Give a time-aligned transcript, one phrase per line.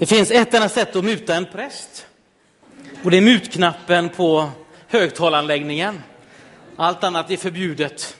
[0.00, 2.06] Det finns ett enda sätt att muta en präst.
[3.04, 4.50] Och det är mutknappen på
[4.88, 6.02] högtalaranläggningen.
[6.76, 8.16] Allt annat är förbjudet.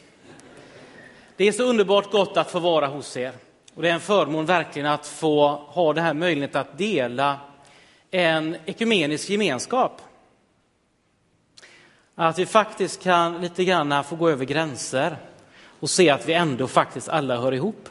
[1.36, 3.32] Det är så underbart gott att få vara hos er.
[3.74, 7.40] Och det är en förmån verkligen att få ha den här möjligheten att dela
[8.10, 10.02] en ekumenisk gemenskap.
[12.14, 15.16] Att vi faktiskt kan lite grann få gå över gränser
[15.80, 17.88] och se att vi ändå faktiskt alla hör ihop.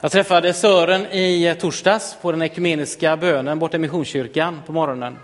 [0.00, 5.18] Jag träffade Sören i eh, torsdags på den ekumeniska bönen borta i Missionskyrkan på morgonen.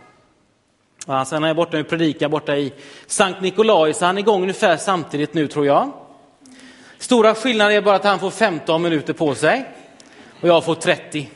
[1.06, 2.72] Och sen är jag borta och predikar borta i
[3.06, 5.92] Sankt Nikolai, så han är igång ungefär samtidigt nu tror jag.
[6.98, 9.64] Stora skillnaden är bara att han får 15 minuter på sig
[10.40, 11.30] och jag får 30.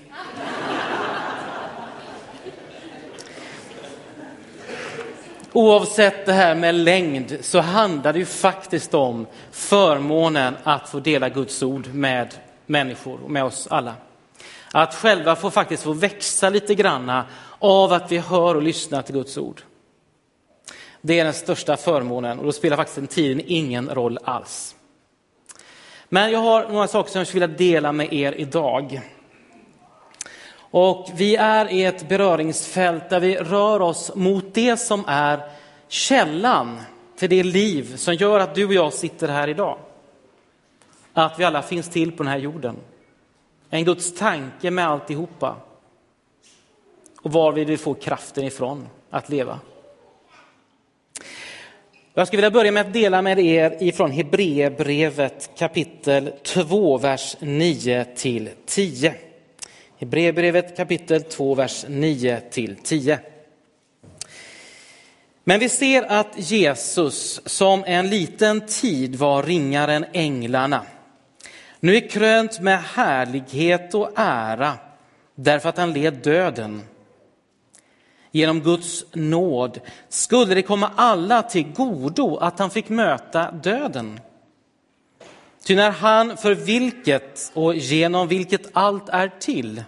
[5.53, 11.28] Oavsett det här med längd så handlar det ju faktiskt om förmånen att få dela
[11.28, 12.34] Guds ord med
[12.66, 13.95] människor och med oss alla.
[14.73, 17.25] Att själva få faktiskt få växa lite granna
[17.59, 19.62] av att vi hör och lyssnar till Guds ord.
[21.00, 24.75] Det är den största förmånen och då spelar faktiskt den tiden ingen roll alls.
[26.09, 29.00] Men jag har några saker som jag skulle vilja dela med er idag.
[30.59, 35.50] Och vi är i ett beröringsfält där vi rör oss mot det som är
[35.89, 36.81] källan
[37.19, 39.78] till det liv som gör att du och jag sitter här idag.
[41.19, 42.77] Att vi alla finns till på den här jorden.
[43.70, 45.56] En Guds tanke med alltihopa.
[47.22, 49.61] Och var vill vi få kraften ifrån att leva.
[52.14, 58.05] Jag skulle vilja börja med att dela med er ifrån Hebreerbrevet kapitel 2, vers 9
[58.05, 59.14] till 10.
[59.98, 63.19] Hebreerbrevet kapitel 2, vers 9 till 10.
[65.44, 70.83] Men vi ser att Jesus som en liten tid var ringare än änglarna
[71.80, 74.74] nu är krönt med härlighet och ära
[75.34, 76.82] därför att han led döden.
[78.30, 84.20] Genom Guds nåd skulle det komma alla till godo att han fick möta döden.
[85.65, 89.84] Ty när han för vilket och genom vilket allt är till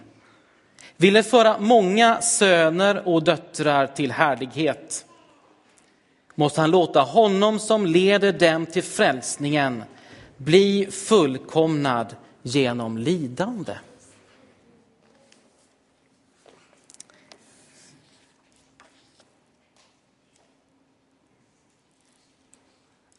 [0.97, 5.05] ville föra många söner och döttrar till härlighet
[6.35, 9.83] måste han låta honom som leder dem till frälsningen
[10.39, 13.73] bli fullkomnad genom lidande.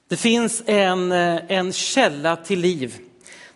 [0.08, 2.98] Det finns en, eh, en källa till liv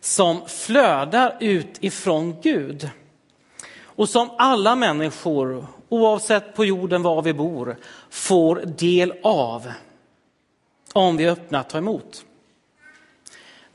[0.01, 2.91] som flödar ut ifrån Gud
[3.83, 7.77] och som alla människor, oavsett på jorden var vi bor,
[8.11, 9.73] får del av
[10.93, 12.25] om vi öppnar att ta emot.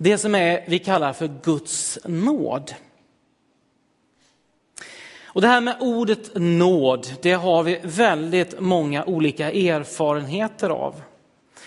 [0.02, 2.74] Det som är, vi kallar för Guds nåd.
[5.24, 11.02] Och det här med ordet nåd, det har vi väldigt många olika erfarenheter av.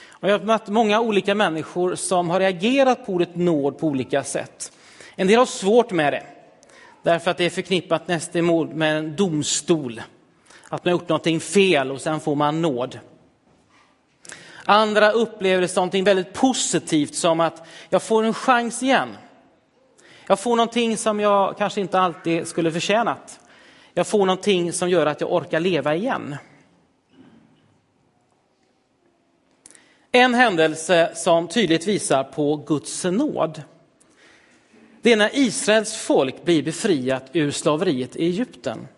[0.09, 4.25] Och jag har mött många olika människor som har reagerat på ordet nåd på olika
[4.25, 4.72] sätt.
[5.16, 6.26] En del har svårt med det,
[7.03, 10.03] därför att det är förknippat nästemot med en domstol.
[10.69, 12.99] Att man har gjort någonting fel och sen får man nåd.
[14.65, 19.17] Andra upplever det som något väldigt positivt som att jag får en chans igen.
[20.27, 23.41] Jag får någonting som jag kanske inte alltid skulle förtjänat.
[23.95, 26.37] Jag får någonting som gör att jag orkar leva igen.
[30.12, 33.62] En händelse som tydligt visar på Guds nåd.
[35.03, 38.89] Det är när Israels folk blir befriat ur slaveriet i Egypten.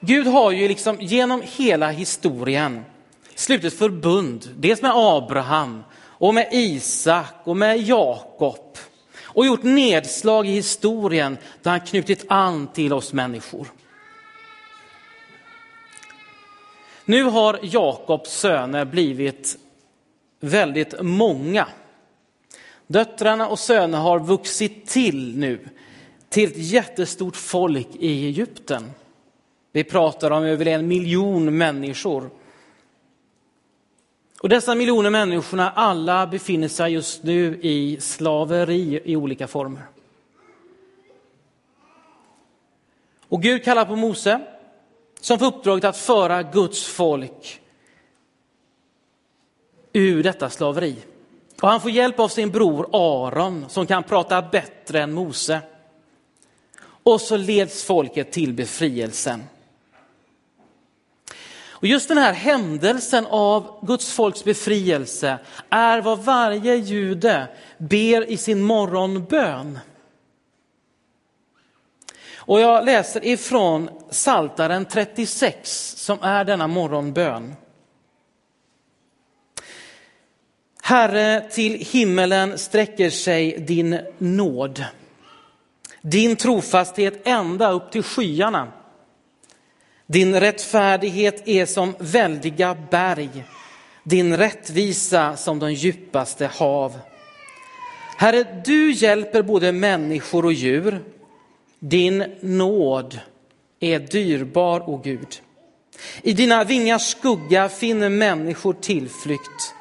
[0.00, 2.84] Gud har ju liksom genom hela historien
[3.34, 8.78] slutit förbund, dels med Abraham och med Isak och med Jakob
[9.22, 13.66] och gjort nedslag i historien där han knutit an till oss människor.
[17.04, 19.58] Nu har Jakobs söner blivit
[20.40, 21.68] väldigt många.
[22.86, 25.68] Döttrarna och sönerna har vuxit till nu
[26.28, 28.90] till ett jättestort folk i Egypten.
[29.72, 32.30] Vi pratar om över en miljon människor.
[34.44, 39.82] Och dessa miljoner människorna, alla befinner sig just nu i slaveri i olika former.
[43.28, 44.40] Och Gud kallar på Mose
[45.20, 47.60] som får uppdraget att föra Guds folk
[49.92, 50.96] ur detta slaveri.
[51.62, 55.60] Och han får hjälp av sin bror Aron som kan prata bättre än Mose.
[56.82, 59.42] Och så leds folket till befrielsen.
[61.84, 65.38] Och just den här händelsen av Guds folks befrielse
[65.70, 67.48] är vad varje jude
[67.78, 69.78] ber i sin morgonbön.
[72.36, 77.54] Och jag läser ifrån Saltaren 36 som är denna morgonbön.
[80.82, 84.84] Herre, till himmelen sträcker sig din nåd.
[86.02, 88.72] Din trofasthet ända upp till skyarna.
[90.06, 93.44] Din rättfärdighet är som väldiga berg,
[94.02, 96.98] din rättvisa som de djupaste hav.
[98.16, 101.04] Herre, du hjälper både människor och djur.
[101.78, 103.20] Din nåd
[103.80, 105.40] är dyrbar, o Gud.
[106.22, 109.74] I dina vingars skugga finner människor tillflykt.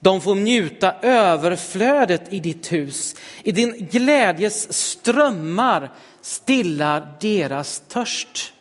[0.00, 3.16] De får njuta överflödet i ditt hus.
[3.42, 5.90] I din glädjes strömmar
[6.20, 8.52] stillar deras törst.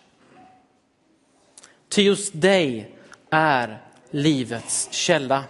[1.89, 2.95] Ty just dig
[3.30, 3.81] är
[4.12, 5.44] livets källa.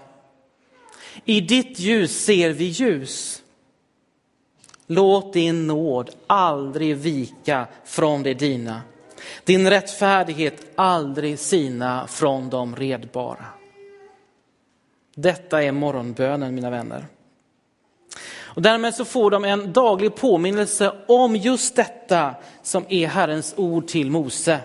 [1.26, 3.44] I ditt ljus ser vi ljus.
[4.88, 8.82] Låt din nåd aldrig vika från det dina.
[9.44, 13.46] Din rättfärdighet aldrig sina från de redbara.
[15.16, 17.06] Detta är morgonbönen mina vänner.
[18.58, 23.88] Och därmed så får de en daglig påminnelse om just detta som är Herrens ord
[23.88, 24.60] till Mose.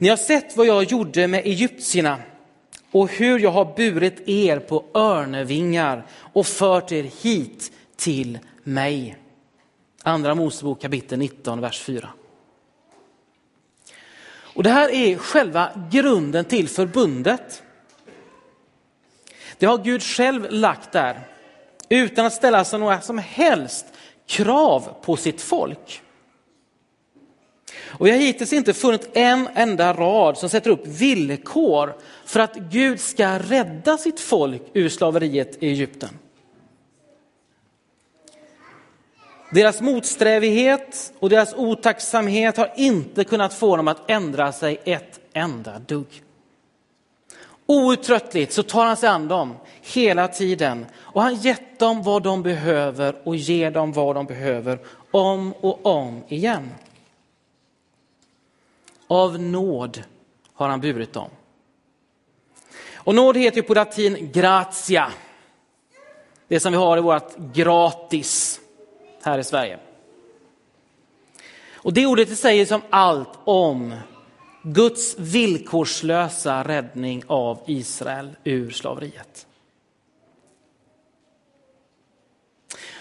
[0.00, 2.18] Ni har sett vad jag gjorde med egyptierna
[2.90, 9.16] och hur jag har burit er på örnevingar och fört er hit till mig.
[10.02, 12.08] Andra Mosebok kapitel 19, vers 4.
[14.32, 17.62] Och det här är själva grunden till förbundet.
[19.58, 21.20] Det har Gud själv lagt där
[21.88, 23.86] utan att ställa sig några som helst
[24.26, 26.02] krav på sitt folk.
[27.90, 32.54] Och jag har hittills inte funnit en enda rad som sätter upp villkor för att
[32.54, 36.18] Gud ska rädda sitt folk ur slaveriet i Egypten.
[39.52, 45.78] Deras motsträvighet och deras otacksamhet har inte kunnat få dem att ändra sig ett enda
[45.78, 46.22] dugg.
[47.66, 52.42] Outtröttligt så tar han sig an dem hela tiden och han gett dem vad de
[52.42, 54.78] behöver och ger dem vad de behöver
[55.10, 56.68] om och om igen.
[59.10, 60.02] Av nåd
[60.54, 61.30] har han burit dem.
[62.94, 65.12] Och nåd heter ju på latin gratia.
[66.48, 68.60] Det som vi har i vårt gratis
[69.22, 69.78] här i Sverige.
[71.72, 73.94] Och det ordet säger som allt om
[74.62, 79.46] Guds villkorslösa räddning av Israel ur slaveriet.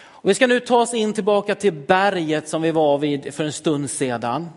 [0.01, 3.43] Och vi ska nu ta oss in tillbaka till berget som vi var vid för
[3.43, 4.49] en stund sedan.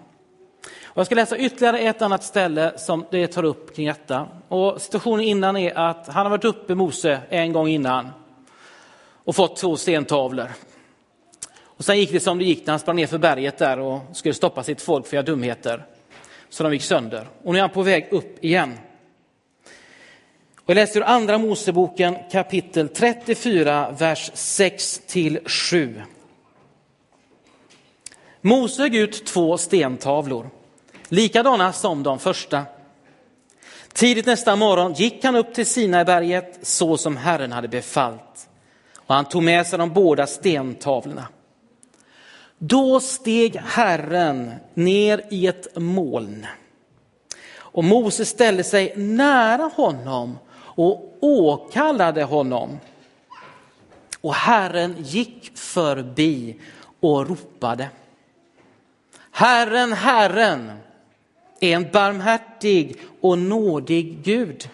[0.94, 4.28] Och jag ska läsa ytterligare ett annat ställe som det tar upp kring detta.
[4.48, 8.08] Och situationen innan är att han har varit uppe Mose en gång innan
[9.24, 10.48] och fått två stentavlor.
[11.64, 14.00] Och sen gick det som det gick när han sprang ner för berget där och
[14.12, 15.86] skulle stoppa sitt folk för att göra dumheter.
[16.48, 17.26] Så de gick sönder.
[17.42, 18.78] Och nu är han på väg upp igen.
[20.56, 26.02] Och jag läser ur andra Moseboken kapitel 34, vers 6 till 7.
[28.40, 30.50] Mose högg ut två stentavlor
[31.12, 32.62] likadana som de första.
[33.92, 38.48] Tidigt nästa morgon gick han upp till Sinaiberget så som Herren hade befallt
[38.96, 41.28] och han tog med sig de båda stentavlorna.
[42.58, 46.46] Då steg Herren ner i ett moln
[47.54, 52.78] och Mose ställde sig nära honom och åkallade honom.
[54.20, 56.60] Och Herren gick förbi
[57.00, 57.88] och ropade.
[59.30, 60.72] Herren, Herren,
[61.62, 64.68] är en barmhärtig och nådig Gud.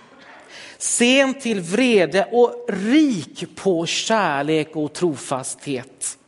[0.79, 6.19] Sen till vrede och rik på kärlek och trofasthet.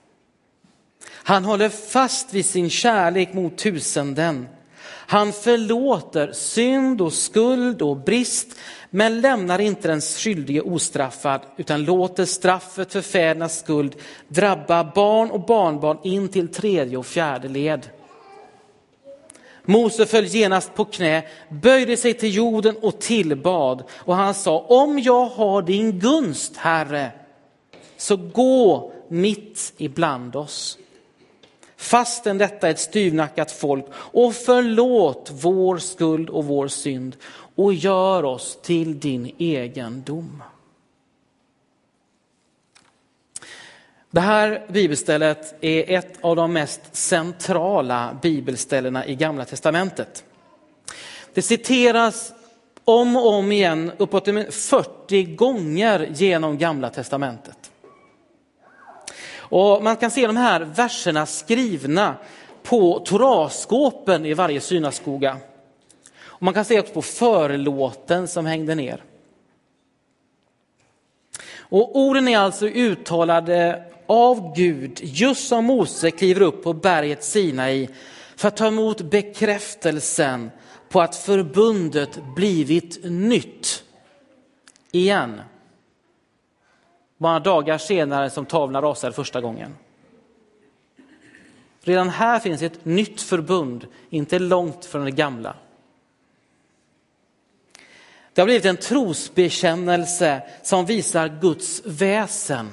[1.13, 4.49] Han håller fast vid sin kärlek mot tusenden.
[4.87, 8.49] Han förlåter synd och skuld och brist
[8.91, 13.97] men lämnar inte den skyldige ostraffad utan låter straffet för fädernas skuld
[14.29, 17.89] drabba barn och barnbarn in till tredje och fjärde led.
[19.71, 24.99] Mose föll genast på knä, böjde sig till jorden och tillbad och han sa, om
[24.99, 27.11] jag har din gunst, Herre,
[27.97, 30.79] så gå mitt ibland oss.
[31.77, 37.17] Fastän detta är ett styvnackat folk och förlåt vår skuld och vår synd
[37.55, 40.43] och gör oss till din egendom.
[44.13, 50.25] Det här bibelstället är ett av de mest centrala bibelställena i Gamla Testamentet.
[51.35, 52.33] Det citeras
[52.85, 57.71] om och om igen uppåt 40 gånger genom Gamla Testamentet.
[59.37, 62.15] Och man kan se de här verserna skrivna
[62.63, 65.37] på toraskåpen i varje synagoga.
[66.23, 69.03] Och man kan se också på förlåten som hängde ner.
[71.59, 77.89] Och orden är alltså uttalade av Gud just som Mose kliver upp på berget Sinai
[78.37, 80.51] för att ta emot bekräftelsen
[80.89, 83.85] på att förbundet blivit nytt
[84.93, 85.41] igen.
[87.19, 89.77] Bara dagar senare som tavlan rasade första gången.
[91.81, 95.57] Redan här finns ett nytt förbund, inte långt från det gamla.
[98.33, 102.71] Det har blivit en trosbekännelse som visar Guds väsen.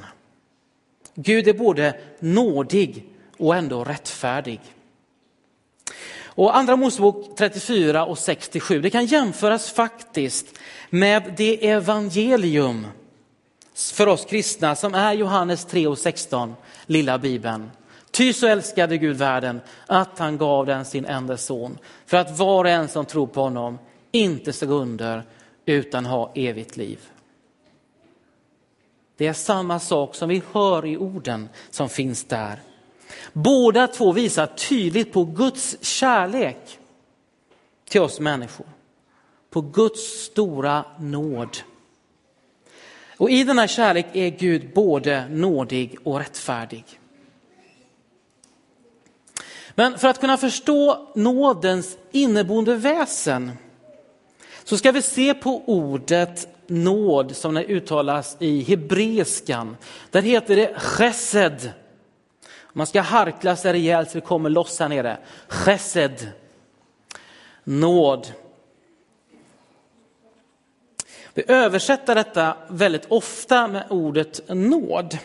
[1.20, 3.06] Gud är både nådig
[3.38, 4.60] och ändå rättfärdig.
[6.24, 10.48] Och Andra Mosebok 34 och 67, det kan jämföras faktiskt
[10.90, 12.88] med det evangelium
[13.76, 16.56] för oss kristna som är Johannes 3 och 16,
[16.86, 17.72] lilla bibeln.
[18.12, 22.64] Ty så älskade Gud världen att han gav den sin enda son för att var
[22.64, 23.80] och en som tror på honom
[24.12, 25.24] inte ska gå under
[25.66, 27.00] utan ha evigt liv.
[29.18, 32.62] Det är samma sak som vi hör i orden som finns där.
[33.34, 36.80] Båda två visar tydligt på Guds kärlek
[37.90, 38.68] till oss människor.
[39.50, 41.58] På Guds stora nåd.
[43.18, 46.86] Och i denna kärlek är Gud både nådig och rättfärdig.
[49.76, 53.52] Men för att kunna förstå nådens inneboende väsen
[54.64, 59.78] så ska vi se på ordet nåd som det uttalas i hebreiskan.
[60.12, 61.72] Där heter det chesed.
[62.74, 65.18] Man ska harkla sig rejält så det kommer loss här nere.
[65.48, 66.32] Chesed.
[67.64, 68.28] Nåd.
[71.34, 75.18] Vi översätter detta väldigt ofta med ordet nåd.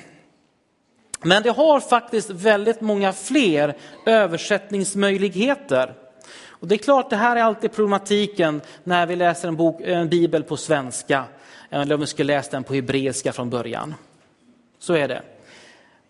[1.22, 5.94] Men det har faktiskt väldigt många fler översättningsmöjligheter.
[6.62, 10.08] Och det är klart, det här är alltid problematiken när vi läser en, bok, en
[10.08, 11.24] bibel på svenska
[11.70, 13.94] eller om vi skulle läsa den på hebreiska från början.
[14.78, 15.22] Så är det.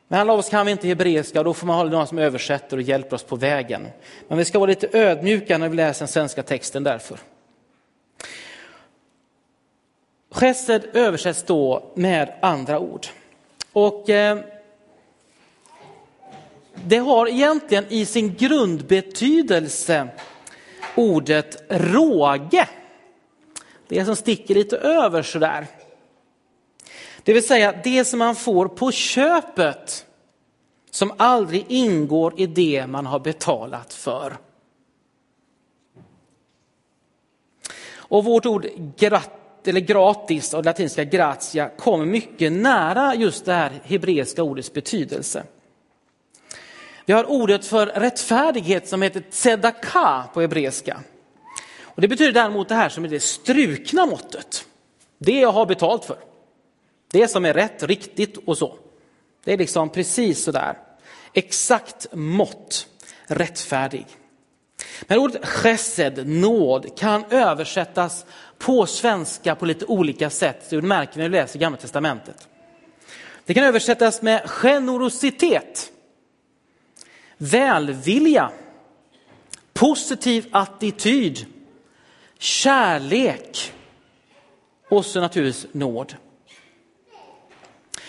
[0.09, 2.19] Men alla av oss kan vi inte hebreiska och då får man ha någon som
[2.19, 3.87] översätter och hjälper oss på vägen.
[4.29, 7.19] Men vi ska vara lite ödmjuka när vi läser den svenska texten därför.
[10.31, 13.07] Chesed översätts då med andra ord.
[13.73, 14.39] Och eh,
[16.75, 20.09] det har egentligen i sin grundbetydelse
[20.97, 22.69] ordet råge.
[23.89, 25.67] Det som sticker lite över sådär.
[27.23, 30.07] Det vill säga det som man får på köpet
[30.91, 34.37] som aldrig ingår i det man har betalat för.
[37.95, 43.81] Och vårt ord grat, eller gratis och latinska gratia kommer mycket nära just det här
[43.85, 45.45] hebreiska ordets betydelse.
[47.05, 51.01] Vi har ordet för rättfärdighet som heter tzedaka på hebreiska.
[51.81, 54.65] Och det betyder däremot det här som är det strukna måttet.
[55.19, 56.19] Det jag har betalt för.
[57.13, 58.77] Det som är rätt, riktigt och så.
[59.45, 60.79] Det är liksom precis sådär.
[61.33, 62.87] Exakt mått,
[63.27, 64.07] rättfärdig.
[65.03, 68.27] Men ordet chesed, nåd, kan översättas
[68.59, 70.71] på svenska på lite olika sätt.
[70.71, 72.49] Det märker vi när vi läser Gamla Testamentet.
[73.45, 75.93] Det kan översättas med generositet,
[77.43, 78.51] välvilja,
[79.73, 81.47] positiv attityd,
[82.39, 83.73] kärlek
[84.89, 86.15] och så naturligtvis nåd.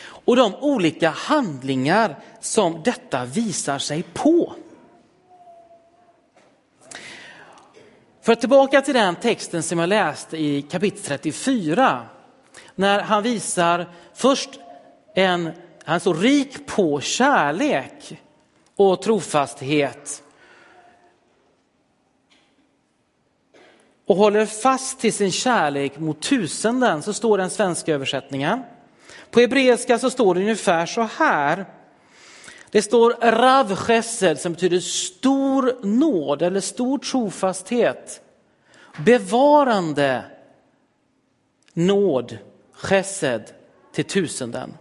[0.05, 4.53] Och de olika handlingar som detta visar sig på.
[8.21, 12.05] För tillbaka till den texten som jag läste i kapitel 34.
[12.75, 14.49] När han visar först
[15.15, 15.51] en,
[15.85, 18.19] han är så rik på kärlek
[18.75, 20.23] och trofasthet.
[24.05, 28.63] Och håller fast till sin kärlek mot tusenden, så står den svenska översättningen.
[29.31, 31.65] På hebreiska så står det ungefär så här.
[32.71, 38.21] Det står rav chesed som betyder stor nåd eller stor trofasthet.
[39.05, 40.23] Bevarande
[41.73, 42.37] nåd,
[42.73, 43.43] chesed,
[43.91, 44.77] till tusenden.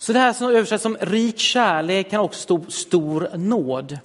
[0.00, 3.98] Så det här som översätts som rik kärlek kan också stå stor nåd.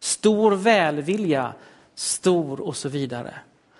[0.00, 1.52] Stor välvilja,
[1.94, 3.34] stor och så vidare.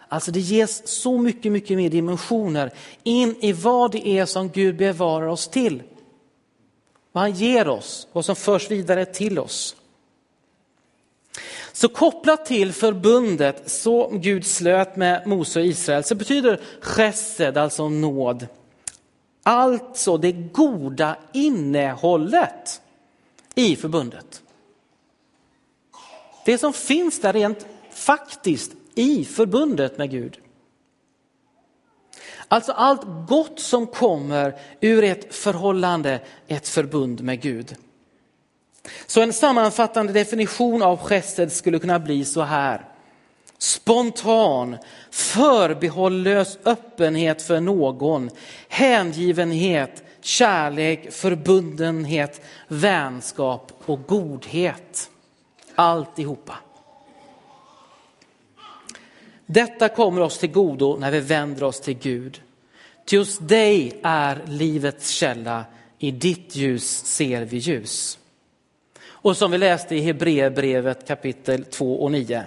[0.09, 2.71] Alltså det ges så mycket, mycket mer dimensioner
[3.03, 5.83] in i vad det är som Gud bevarar oss till.
[7.13, 9.77] Vad han ger oss, vad som förs vidare till oss.
[11.73, 17.89] Så kopplat till förbundet som Gud slöt med Mose och Israel så betyder chesed, alltså
[17.89, 18.47] nåd,
[19.47, 22.83] alltså det goda innehållet
[23.55, 24.43] i förbundet.
[26.45, 30.39] Det som finns där rent faktiskt i förbundet med Gud.
[32.49, 37.77] Alltså allt gott som kommer ur ett förhållande, ett förbund med Gud.
[39.07, 42.96] Så en sammanfattande definition av gesed skulle kunna bli så här.
[43.59, 44.77] Spontan,
[45.11, 48.31] förbehållös öppenhet för någon,
[48.69, 55.11] hängivenhet, kärlek, förbundenhet, vänskap och godhet.
[55.75, 56.55] Alltihopa.
[59.47, 62.43] Detta kommer oss till godo när vi vänder oss till Gud.
[63.05, 65.65] Till just dig är livets källa,
[65.99, 68.19] i ditt ljus ser vi ljus.
[69.05, 72.45] Och som vi läste i Hebreerbrevet kapitel 2 och 9.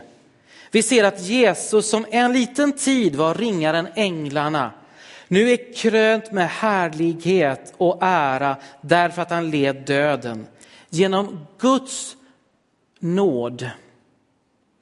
[0.72, 4.72] Vi ser att Jesus som en liten tid var ringare än änglarna,
[5.28, 10.48] nu är krönt med härlighet och ära därför att han led döden.
[10.90, 12.16] Genom Guds
[13.00, 13.70] nåd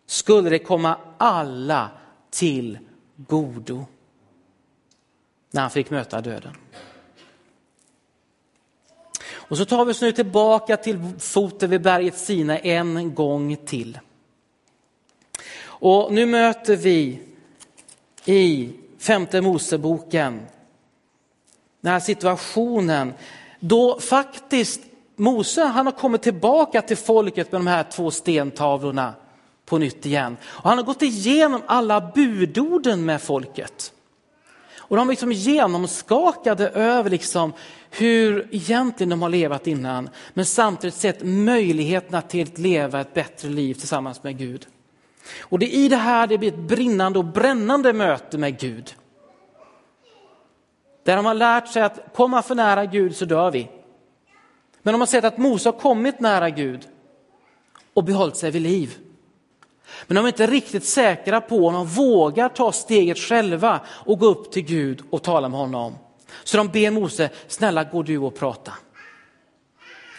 [0.05, 1.89] skulle det komma alla
[2.29, 2.79] till
[3.15, 3.85] godo
[5.51, 6.53] när han fick möta döden.
[9.29, 13.99] Och så tar vi oss nu tillbaka till foten vid berget Sina en gång till.
[15.79, 17.19] Och nu möter vi
[18.25, 18.69] i
[18.99, 20.41] femte Moseboken
[21.81, 23.13] den här situationen
[23.59, 24.81] då faktiskt
[25.15, 29.13] Mose han har kommit tillbaka till folket med de här två stentavlorna
[29.65, 30.37] på nytt igen.
[30.43, 33.93] Och han har gått igenom alla budorden med folket.
[34.77, 37.53] Och de är liksom genomskakade över liksom
[37.89, 43.49] hur egentligen de har levat innan, men samtidigt sett möjligheterna till att leva ett bättre
[43.49, 44.67] liv tillsammans med Gud.
[45.39, 48.95] Och det är i det här det blir ett brinnande och brännande möte med Gud.
[51.03, 53.69] Där de har lärt sig att komma för nära Gud så dör vi.
[54.81, 56.87] Men de har sett att Mose har kommit nära Gud
[57.93, 58.97] och behållit sig vid liv.
[60.07, 64.25] Men de är inte riktigt säkra på om de vågar ta steget själva och gå
[64.25, 65.95] upp till Gud och tala med honom.
[66.43, 68.73] Så de ber Mose, snälla gå du och prata.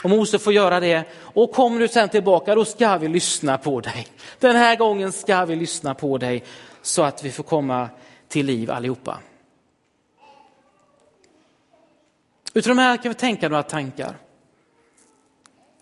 [0.02, 3.80] Och Mose får göra det och kommer du sen tillbaka då ska vi lyssna på
[3.80, 4.06] dig.
[4.38, 6.44] Den här gången ska vi lyssna på dig
[6.82, 7.88] så att vi får komma
[8.28, 9.18] till liv allihopa.
[12.54, 14.16] Utifrån de här kan vi tänka några tankar.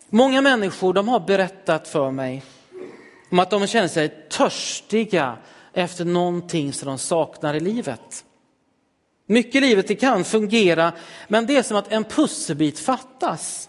[0.09, 2.43] Många människor de har berättat för mig
[3.31, 5.37] om att de känner sig törstiga
[5.73, 8.25] efter någonting som de saknar i livet.
[9.27, 10.93] Mycket i livet det kan fungera,
[11.29, 13.69] men det är som att en pusselbit fattas.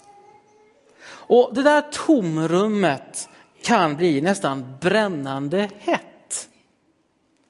[1.28, 3.30] Och det där tomrummet
[3.62, 6.50] kan bli nästan brännande hett.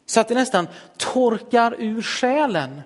[0.05, 2.81] Så att det nästan torkar ur själen.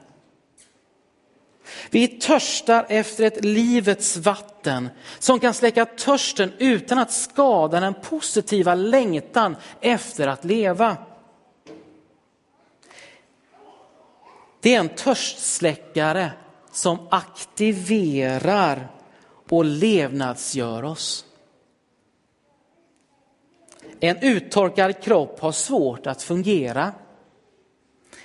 [1.90, 8.76] Vi törstar efter ett livets vatten som kan släcka törsten utan att skada den positiva
[8.76, 10.98] längtan efter att leva.
[14.62, 16.32] Det är en törstsläckare
[16.72, 18.88] som aktiverar
[19.52, 21.26] och levnadsgör oss.
[24.00, 26.92] En uttorkad kropp har svårt att fungera.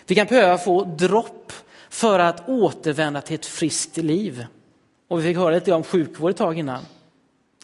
[0.07, 1.53] Vi kan behöva få dropp
[1.91, 4.47] för att återvända till ett friskt liv.
[5.09, 6.83] Och vi fick höra lite om sjukvård ett tag innan.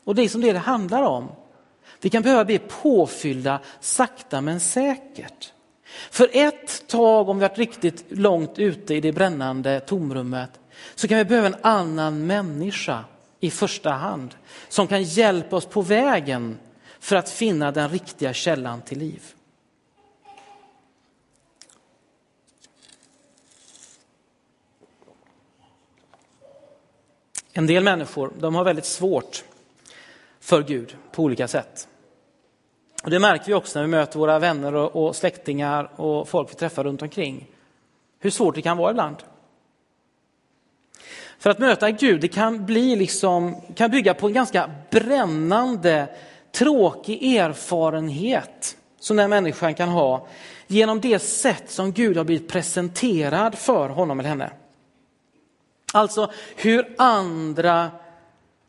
[0.05, 1.29] Och det är som det det handlar om.
[2.01, 5.53] Vi kan behöva bli påfyllda sakta men säkert.
[6.11, 10.51] För ett tag, om vi varit riktigt långt ute i det brännande tomrummet,
[10.94, 13.05] så kan vi behöva en annan människa
[13.42, 14.35] i första hand
[14.68, 16.59] som kan hjälpa oss på vägen
[17.00, 19.22] för att finna den riktiga källan till liv.
[27.52, 29.44] En del människor de har väldigt svårt
[30.40, 31.88] för Gud på olika sätt.
[33.05, 36.55] Och det märker vi också när vi möter våra vänner och släktingar och folk vi
[36.55, 37.50] träffar runt omkring.
[38.18, 39.16] Hur svårt det kan vara ibland.
[41.42, 46.09] För att möta Gud det kan, bli liksom, kan bygga på en ganska brännande,
[46.52, 50.26] tråkig erfarenhet som den människan kan ha
[50.66, 54.50] genom det sätt som Gud har blivit presenterad för honom eller henne.
[55.92, 57.90] Alltså hur andra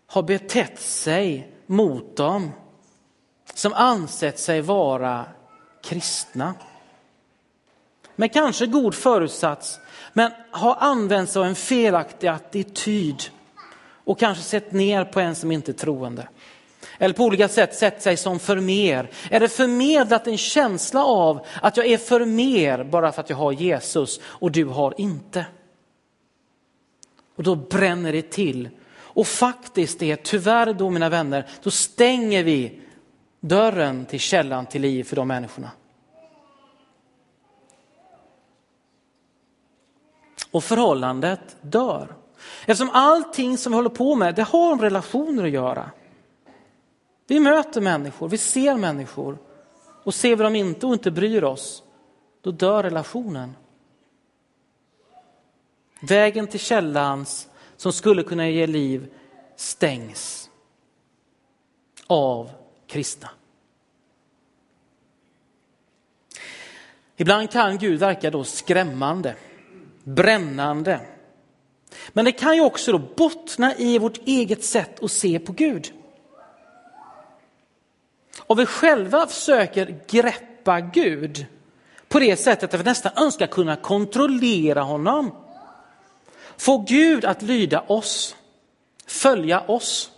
[0.08, 2.52] har betett sig mot dem
[3.54, 5.26] som ansett sig vara
[5.84, 6.54] kristna.
[8.16, 9.80] Med kanske god förutsats,
[10.14, 13.24] men har använt sig av en felaktig attityd
[14.04, 16.28] och kanske sett ner på en som inte är troende.
[16.98, 19.10] Eller på olika sätt sett sig som för mer.
[19.32, 23.52] Eller förmedlat en känsla av att jag är för mer bara för att jag har
[23.52, 25.46] Jesus och du har inte.
[27.36, 28.70] Och då bränner det till.
[28.96, 32.82] Och faktiskt är tyvärr då mina vänner, då stänger vi
[33.40, 35.72] dörren till källan till liv för de människorna.
[40.54, 42.16] Och förhållandet dör.
[42.66, 45.92] Eftersom allting som vi håller på med, det har med relationer att göra.
[47.28, 49.38] Vi möter människor, vi ser människor
[50.04, 51.84] och ser vi dem inte och inte bryr oss,
[52.42, 53.56] då dör relationen.
[56.02, 59.14] Vägen till källans som skulle kunna ge liv
[59.56, 60.50] stängs
[62.08, 62.52] av
[62.88, 63.30] kristna.
[67.16, 69.36] Ibland kan Gud verka då skrämmande,
[70.04, 71.00] brännande.
[72.10, 75.94] Men det kan ju också då bottna i vårt eget sätt att se på Gud.
[78.40, 81.46] Om vi själva försöker greppa Gud
[82.08, 85.32] på det sättet att vi nästan önskar kunna kontrollera honom.
[86.58, 88.36] Få Gud att lyda oss,
[89.08, 90.12] följa oss.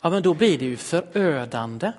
[0.00, 1.92] Ja, men då blir det ju förödande.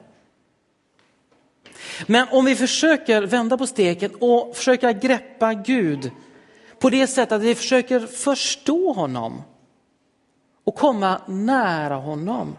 [2.08, 6.12] Men om vi försöker vända på steken och försöka greppa Gud
[6.80, 9.42] på det sättet att vi försöker förstå honom
[10.64, 12.58] och komma nära honom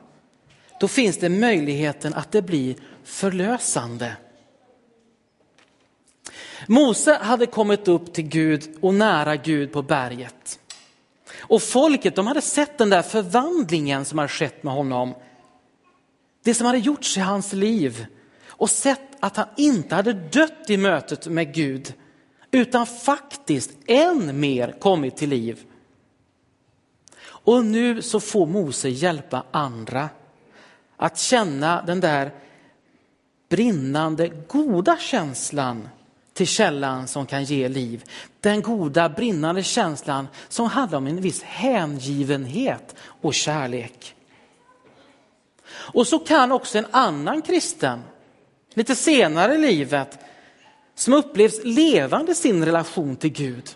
[0.80, 4.16] då finns det möjligheten att det blir förlösande.
[6.66, 10.58] Mose hade kommit upp till Gud och nära Gud på berget.
[11.38, 15.14] Och folket de hade sett den där förvandlingen som hade skett med honom.
[16.44, 18.06] Det som hade gjorts i hans liv
[18.56, 21.94] och sett att han inte hade dött i mötet med Gud
[22.50, 25.64] utan faktiskt än mer kommit till liv.
[27.26, 30.08] Och nu så får Mose hjälpa andra
[30.96, 32.34] att känna den där
[33.48, 35.88] brinnande goda känslan
[36.32, 38.04] till källan som kan ge liv.
[38.40, 44.14] Den goda brinnande känslan som handlar om en viss hängivenhet och kärlek.
[45.68, 48.02] Och så kan också en annan kristen,
[48.76, 50.18] lite senare i livet,
[50.94, 53.70] som upplevs levande sin relation till Gud,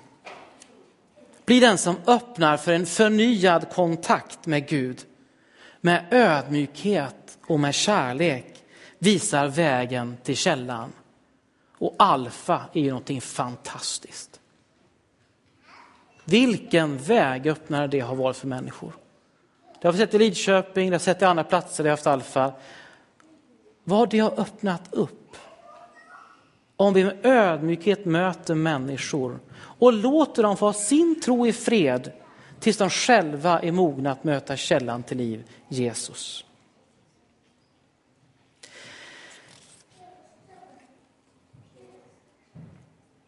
[1.45, 5.05] blir den som öppnar för en förnyad kontakt med Gud
[5.81, 8.65] med ödmjukhet och med kärlek
[8.99, 10.93] visar vägen till källan.
[11.79, 14.41] Och alfa är ju någonting fantastiskt.
[16.25, 18.93] Vilken vägöppnare det har varit för människor.
[19.81, 21.91] Det har vi sett i Lidköping, det har vi sett i andra platser där vi
[21.91, 22.53] har haft alfa.
[23.85, 25.37] Vad det har öppnat upp.
[26.77, 32.13] Om vi med ödmjukhet möter människor och låter dem få ha sin tro i fred
[32.61, 36.45] tills de själva är mogna att möta källan till liv, Jesus.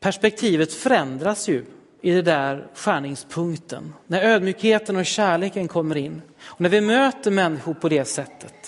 [0.00, 1.64] Perspektivet förändras ju
[2.00, 6.22] i den där skärningspunkten, när ödmjukheten och kärleken kommer in.
[6.42, 8.61] Och när vi möter människor på det sättet.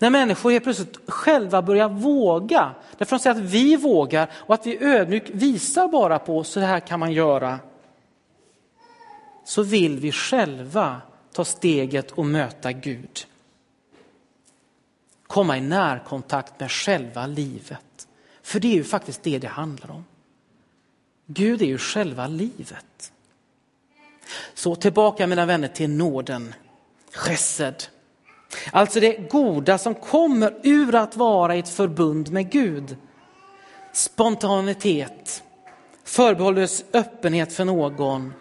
[0.00, 4.54] När människor helt plötsligt själva börjar våga, därför att de säger att vi vågar och
[4.54, 7.58] att vi ödmjukt visar bara på så här kan man göra
[9.44, 11.00] så vill vi själva
[11.32, 13.26] ta steget och möta Gud.
[15.26, 18.08] Komma i närkontakt med själva livet.
[18.42, 20.04] För det är ju faktiskt det det handlar om.
[21.26, 23.12] Gud är ju själva livet.
[24.54, 26.54] Så tillbaka mina vänner till nåden,
[27.12, 27.84] chesed.
[28.72, 32.96] Alltså det goda som kommer ur att vara i ett förbund med Gud.
[33.92, 35.42] Spontanitet,
[36.04, 38.32] förbehållslös öppenhet för någon,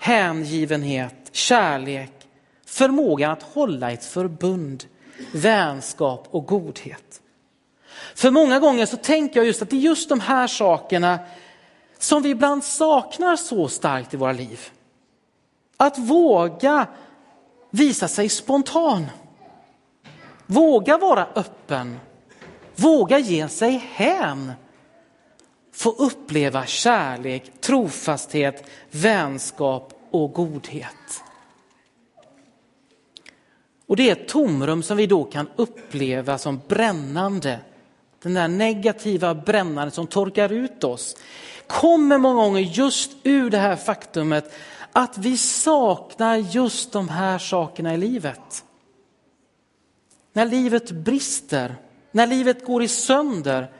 [0.00, 2.12] hängivenhet, kärlek,
[2.66, 4.84] förmågan att hålla ett förbund,
[5.32, 7.20] vänskap och godhet.
[8.14, 11.18] För många gånger så tänker jag just att det är just de här sakerna
[11.98, 14.60] som vi ibland saknar så starkt i våra liv.
[15.76, 16.86] Att våga
[17.70, 19.06] visa sig spontan.
[20.50, 22.00] Våga vara öppen.
[22.76, 24.52] Våga ge sig hän
[25.72, 31.22] få uppleva kärlek, trofasthet, vänskap och godhet.
[33.86, 37.60] Och det är ett tomrum som vi då kan uppleva som brännande.
[38.22, 41.16] Den där negativa brännande som torkar ut oss
[41.66, 44.52] kommer många gånger just ur det här faktumet
[44.92, 48.64] att vi saknar just de här sakerna i livet.
[50.38, 51.76] När livet brister,
[52.10, 53.72] när livet går i sönder,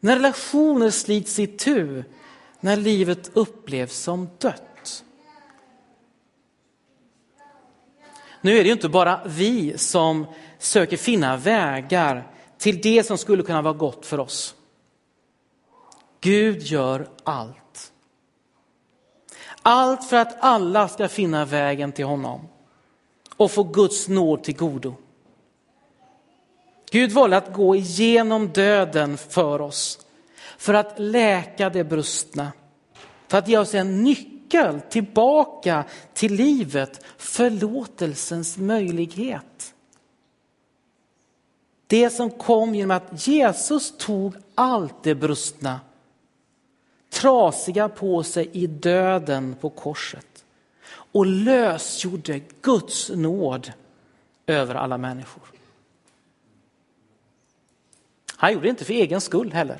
[0.00, 2.04] när relationer slits i tu,
[2.60, 5.04] när livet upplevs som dött.
[8.40, 10.26] Nu är det ju inte bara vi som
[10.58, 14.54] söker finna vägar till det som skulle kunna vara gott för oss.
[16.20, 17.92] Gud gör allt.
[19.62, 22.48] Allt för att alla ska finna vägen till honom
[23.36, 24.94] och få Guds nåd till godo.
[26.96, 30.06] Gud valde att gå igenom döden för oss,
[30.58, 32.52] för att läka det brustna,
[33.28, 39.74] för att ge oss en nyckel tillbaka till livet, förlåtelsens möjlighet.
[41.86, 45.80] Det som kom genom att Jesus tog allt det brustna,
[47.10, 50.44] trasiga på sig i döden på korset
[50.88, 53.72] och lösgjorde Guds nåd
[54.46, 55.55] över alla människor.
[58.36, 59.78] Han gjorde det inte för egen skull heller.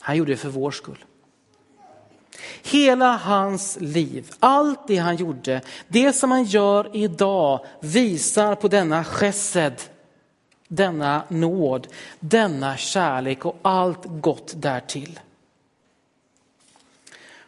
[0.00, 1.04] Han gjorde det för vår skull.
[2.62, 9.04] Hela hans liv, allt det han gjorde, det som han gör idag visar på denna
[9.04, 9.82] chesed,
[10.68, 11.86] denna nåd,
[12.20, 15.20] denna kärlek och allt gott därtill.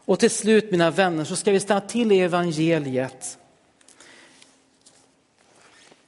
[0.08, 3.38] Och till slut mina vänner så ska vi stanna till i evangeliet.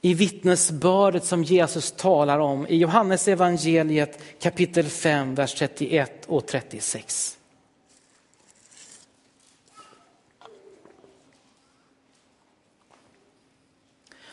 [0.01, 7.37] I vittnesbördet som Jesus talar om i Johannes evangeliet kapitel 5, vers 31 och 36.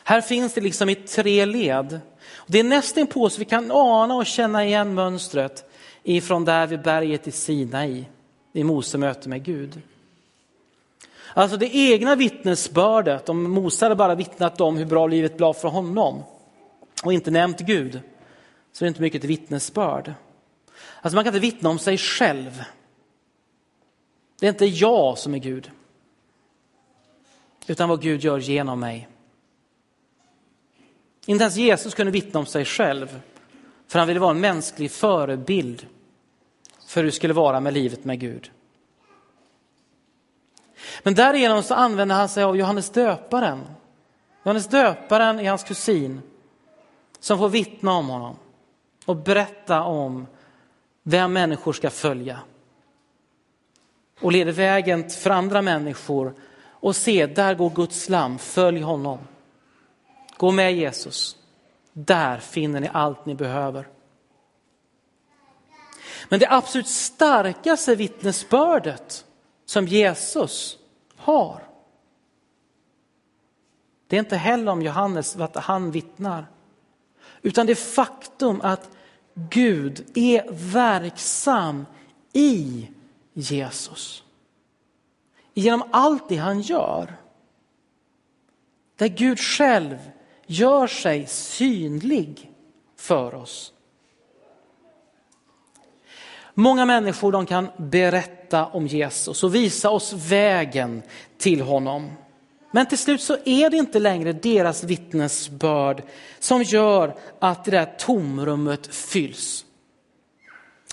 [0.04, 2.00] Här finns det liksom i tre led.
[2.46, 5.70] Det är nästan på så vi kan ana och känna igen mönstret
[6.02, 8.04] ifrån där vid berget i Sinai,
[8.52, 9.80] i Mose möte med Gud.
[11.34, 15.68] Alltså det egna vittnesbördet, om Mose hade bara vittnat om hur bra livet blev för
[15.68, 16.22] honom
[17.04, 18.00] och inte nämnt Gud,
[18.72, 20.14] så är det inte mycket till vittnesbörd.
[21.00, 22.64] Alltså man kan inte vittna om sig själv.
[24.40, 25.70] Det är inte jag som är Gud,
[27.66, 29.08] utan vad Gud gör genom mig.
[31.26, 33.20] Inte ens Jesus kunde vittna om sig själv,
[33.86, 35.86] för han ville vara en mänsklig förebild
[36.86, 38.50] för hur det skulle vara med livet med Gud.
[41.02, 43.64] Men därigenom så använder han sig av Johannes döparen.
[44.44, 46.22] Johannes döparen är hans kusin
[47.20, 48.36] som får vittna om honom
[49.04, 50.26] och berätta om
[51.02, 52.40] vem människor ska följa.
[54.20, 56.34] Och leder vägen för andra människor
[56.80, 59.18] och se, där går Guds lam, följ honom.
[60.36, 61.36] Gå med Jesus.
[61.92, 63.88] Där finner ni allt ni behöver.
[66.28, 69.24] Men det absolut starkaste vittnesbördet
[69.68, 70.78] som Jesus
[71.16, 71.62] har.
[74.06, 76.46] Det är inte heller om Johannes vad han vittnar,
[77.42, 78.90] utan det faktum att
[79.34, 81.86] Gud är verksam
[82.32, 82.88] i
[83.32, 84.24] Jesus.
[85.54, 87.16] Genom allt det han gör.
[88.96, 90.10] Där Gud själv
[90.46, 92.52] gör sig synlig
[92.96, 93.72] för oss.
[96.54, 101.02] Många människor de kan berätta om Jesus och visa oss vägen
[101.38, 102.10] till honom.
[102.70, 106.02] Men till slut så är det inte längre deras vittnesbörd
[106.38, 109.64] som gör att det där tomrummet fylls.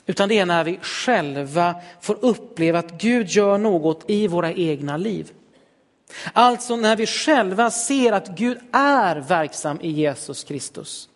[0.06, 4.98] Utan det är när vi själva får uppleva att Gud gör något i våra egna
[4.98, 5.32] liv.
[6.34, 11.10] Alltså när vi själva ser att Gud är verksam i Jesus Kristus.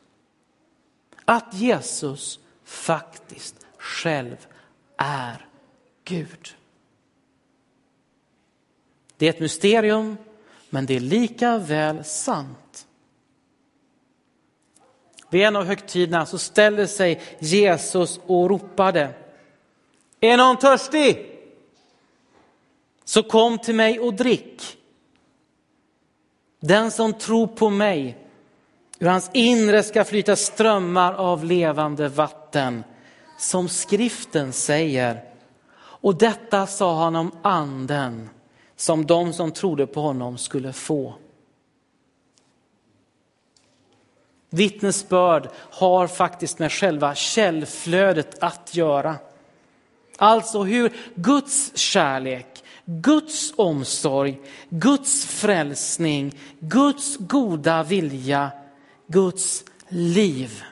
[1.26, 4.38] Att Jesus faktiskt själv
[4.98, 5.49] är
[6.10, 6.56] Gud.
[9.18, 10.18] Det är ett mysterium,
[10.70, 12.88] men det är lika väl sant.
[15.30, 19.14] Vid en av högtiderna så ställde sig Jesus och ropade.
[20.20, 21.40] Är någon törstig?
[23.06, 24.78] Så kom till mig och drick.
[26.60, 28.18] Den som tror på mig,
[29.00, 32.84] ur hans inre ska flyta strömmar av levande vatten
[33.38, 35.29] som skriften säger.
[36.02, 38.30] Och detta sa han om anden
[38.76, 41.14] som de som trodde på honom skulle få.
[44.50, 49.16] Vittnesbörd har faktiskt med själva källflödet att göra.
[50.18, 58.52] Alltså hur Guds kärlek, Guds omsorg, Guds frälsning, Guds goda vilja,
[59.08, 60.64] Guds liv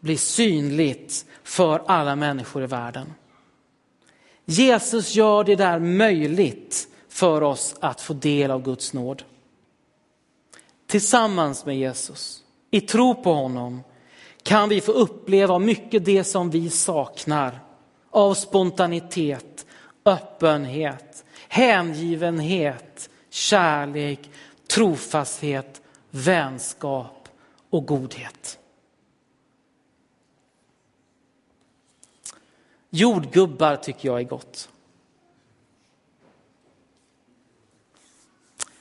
[0.00, 3.14] blir synligt för alla människor i världen.
[4.50, 9.22] Jesus gör det där möjligt för oss att få del av Guds nåd.
[10.86, 13.82] Tillsammans med Jesus, i tro på honom,
[14.42, 17.60] kan vi få uppleva mycket det som vi saknar
[18.10, 19.66] av spontanitet,
[20.04, 24.30] öppenhet, hängivenhet, kärlek,
[24.70, 27.28] trofasthet, vänskap
[27.70, 28.59] och godhet.
[32.90, 34.68] Jordgubbar tycker jag är gott.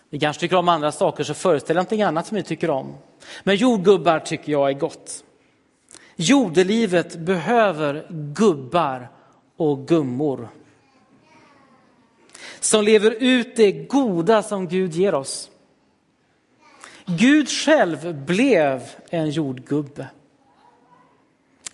[0.09, 2.97] Vi kanske tycker om andra saker så föreställ någonting annat som ni tycker om.
[3.43, 5.23] Men jordgubbar tycker jag är gott.
[6.15, 9.09] Jordelivet behöver gubbar
[9.57, 10.49] och gummor.
[12.59, 15.49] Som lever ut det goda som Gud ger oss.
[17.05, 20.07] Gud själv blev en jordgubbe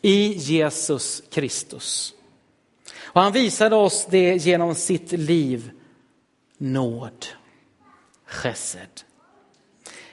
[0.02, 2.13] i Jesus Kristus.
[3.15, 5.71] Och han visade oss det genom sitt liv,
[6.58, 7.25] nåd,
[8.25, 9.01] chesed.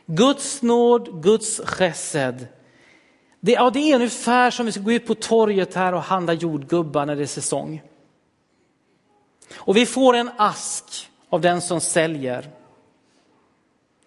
[0.07, 2.47] Guds nåd, Guds chesed.
[3.41, 6.33] Det, ja, det är ungefär som vi ska gå ut på torget här och handla
[6.33, 7.83] jordgubbar när det är säsong.
[9.55, 12.51] Och vi får en ask av den som säljer.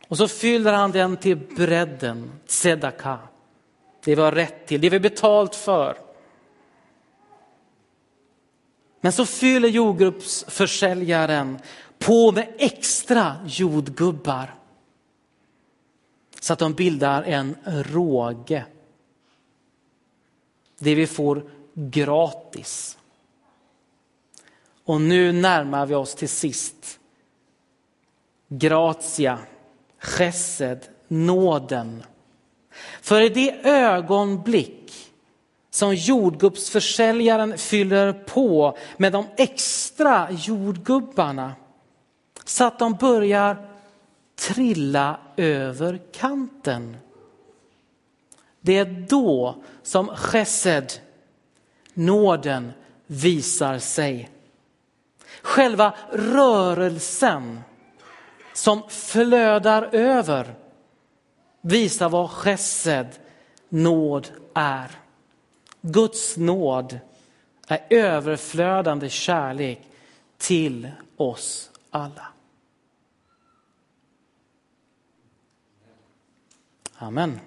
[0.07, 3.19] Och så fyller han den till bredden, tzedaka.
[4.03, 6.04] Det vi har rätt till, det vi har betalt för.
[9.05, 11.59] Men så fyller jordgubbsförsäljaren
[11.99, 14.55] på med extra jordgubbar.
[16.39, 18.65] Så att de bildar en råge.
[20.77, 22.97] Det vi får gratis.
[24.83, 26.99] Och nu närmar vi oss till sist.
[28.47, 29.39] Gratia,
[29.99, 32.03] chesed, nåden.
[33.01, 35.04] För i det ögonblick
[35.75, 41.53] som jordgubbsförsäljaren fyller på med de extra jordgubbarna
[42.45, 43.67] så att de börjar
[44.35, 46.97] trilla över kanten.
[48.61, 50.93] Det är då som chesed,
[51.93, 52.73] nåden,
[53.07, 54.29] visar sig.
[55.41, 57.59] Själva rörelsen
[58.53, 60.55] som flödar över
[61.61, 63.07] visar vad chesed,
[63.69, 65.04] nåd, är.
[65.87, 66.99] Guds nåd
[67.67, 69.81] är överflödande kärlek
[70.37, 72.27] till oss alla.
[76.95, 77.39] Amen.